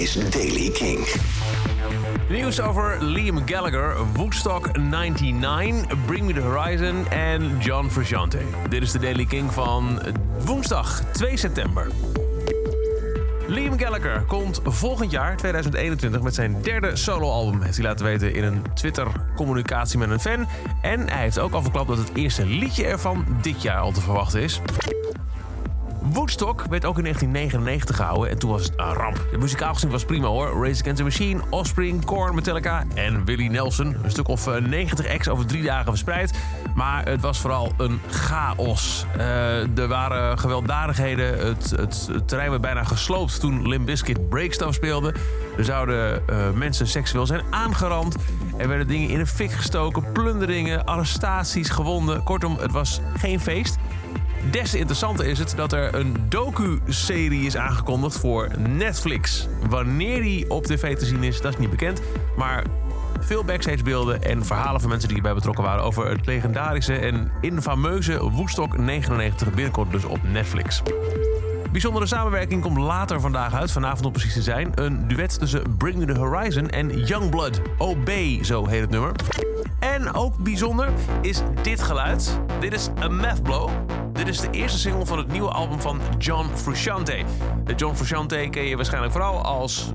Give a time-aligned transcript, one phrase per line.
[0.00, 1.06] is Daily King.
[2.28, 8.38] Nieuws over Liam Gallagher, Woodstock 99, Bring Me The Horizon en John Frusciante.
[8.68, 10.00] Dit is de Daily King van
[10.44, 11.86] woensdag 2 september.
[13.46, 17.62] Liam Gallagher komt volgend jaar, 2021, met zijn derde soloalbum.
[17.62, 20.48] Heeft hij laten weten in een Twitter-communicatie met een fan.
[20.82, 24.00] En hij heeft ook al verklapt dat het eerste liedje ervan dit jaar al te
[24.00, 24.60] verwachten is.
[26.12, 29.26] Woodstock werd ook in 1999 gehouden en toen was het een ramp.
[29.30, 30.64] De muzikaal gezien was prima hoor.
[30.64, 33.96] Race Against the Machine, Offspring, Korn, Metallica en Willie Nelson.
[34.02, 36.38] Een stuk of 90 acts over drie dagen verspreid.
[36.74, 39.06] Maar het was vooral een chaos.
[39.16, 41.46] Uh, er waren gewelddadigheden.
[41.46, 45.14] Het, het, terrein werd bijna gesloopt toen Limp Bizkit Breakstuff speelde.
[45.56, 48.16] Er zouden uh, mensen seksueel zijn aangerand.
[48.56, 52.22] Er werden dingen in een fik gestoken, plunderingen, arrestaties, gewonden.
[52.22, 53.78] Kortom, het was geen feest.
[54.50, 59.48] Des te interessanter is het dat er een docu-serie is aangekondigd voor Netflix.
[59.68, 62.02] Wanneer die op tv te zien is, dat is niet bekend.
[62.36, 62.64] Maar
[63.20, 68.30] veel backstagebeelden en verhalen van mensen die erbij betrokken waren over het legendarische en infameuze
[68.30, 70.82] Woodstock 99 binnenkort dus op Netflix.
[71.72, 74.72] Bijzondere samenwerking komt later vandaag uit, vanavond om precies te zijn.
[74.74, 77.60] Een duet tussen Bring Me The Horizon en Youngblood.
[77.78, 78.10] OB,
[78.42, 79.12] zo heet het nummer.
[79.78, 80.88] En ook bijzonder
[81.20, 82.40] is dit geluid.
[82.60, 83.70] Dit is A Meth Blow.
[84.24, 87.24] Dit is de eerste single van het nieuwe album van John Frusciante.
[87.76, 89.92] John Frusciante ken je waarschijnlijk vooral als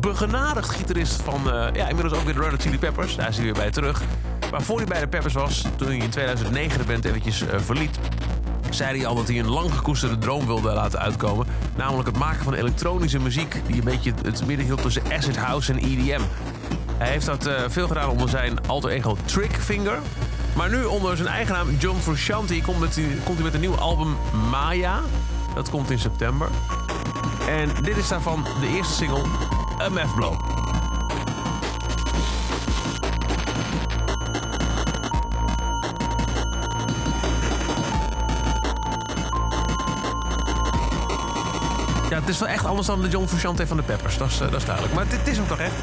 [0.00, 3.16] begenadigd gitarist van uh, ja, inmiddels ook weer de Red Hot Chili Peppers.
[3.16, 4.02] Daar is hij weer bij terug.
[4.50, 7.48] Maar voor hij bij de Peppers was, toen hij in 2009 de band eventjes uh,
[7.58, 7.98] verliet...
[8.70, 11.46] zei hij al dat hij een lang gekoesterde droom wilde laten uitkomen.
[11.76, 13.62] Namelijk het maken van elektronische muziek...
[13.66, 16.22] die een beetje het midden hield tussen acid house en EDM.
[16.98, 19.98] Hij heeft dat uh, veel gedaan onder zijn alter ego Trickfinger...
[20.56, 24.16] Maar nu onder zijn eigen naam John Frusciante komt, komt hij met een nieuw album
[24.50, 25.00] Maya.
[25.54, 26.48] Dat komt in september.
[27.48, 29.22] En dit is daarvan de eerste single,
[29.90, 30.34] Meth Blow.
[42.10, 44.18] Ja, het is wel echt anders dan de John Frusciante van de Peppers.
[44.18, 44.94] Dat is, dat is duidelijk.
[44.94, 45.74] Maar dit is hem toch echt?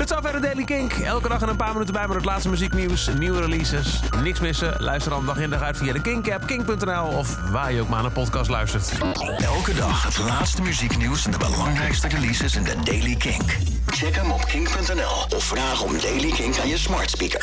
[0.00, 0.92] Tot zover de Daily Kink.
[0.92, 4.00] Elke dag een paar minuten bij met het laatste muzieknieuws, nieuwe releases.
[4.22, 4.82] Niks missen.
[4.82, 7.96] Luister dan dag in dag uit via de Kink-app, kink.nl of waar je ook maar
[7.96, 8.92] naar een podcast luistert.
[9.38, 13.56] Elke dag het laatste muzieknieuws en de belangrijkste releases in de Daily Kink.
[13.86, 17.38] Check hem op kink.nl of vraag om Daily Kink aan je smart speaker.